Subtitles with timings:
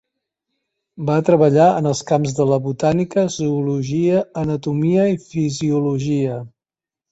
[1.09, 6.43] Va treballar en els camps de la botànica, zoologia, anatomia i fisiologia.